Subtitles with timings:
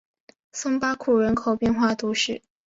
[0.51, 2.41] 松巴库人口变化图示